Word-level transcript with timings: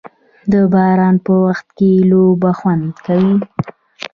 د 0.51 0.53
باران 0.73 1.15
په 1.25 1.33
وخت 1.45 1.67
کې 1.77 1.91
لوبه 2.09 2.51
خوند 2.59 2.85
کوي. 3.05 3.35